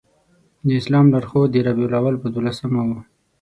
د 0.65 0.67
اسلام 0.79 1.05
لار 1.13 1.25
ښود 1.29 1.49
د 1.53 1.57
ربیع 1.67 1.87
الاول 1.89 2.15
په 2.23 2.27
دولسمه 2.35 2.81
و. 2.87 2.89